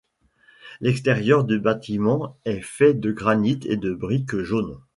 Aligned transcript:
L'extérieur 0.79 1.43
du 1.43 1.59
bâtiment 1.59 2.35
est 2.45 2.61
fait 2.61 2.95
de 2.95 3.11
granit 3.11 3.59
et 3.67 3.77
de 3.77 3.93
briques 3.93 4.37
jaunes. 4.41 4.79